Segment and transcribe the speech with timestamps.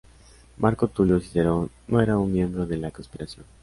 [0.57, 3.45] Marco Tulio Cicerón no era un miembro de la conspiración.